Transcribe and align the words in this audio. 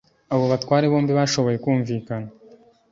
abo 0.33 0.43
batware 0.51 0.85
bombi 0.91 1.11
bashoboye 1.19 1.57
kumvikana 1.63 2.27